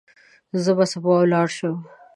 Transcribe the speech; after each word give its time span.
زه 0.63 0.71
به 0.77 0.85
سبا 0.91 1.11
ولاړ 1.19 1.47
شم. 1.57 1.75